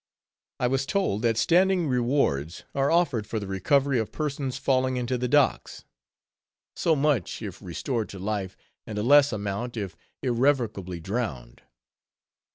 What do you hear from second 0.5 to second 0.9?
I was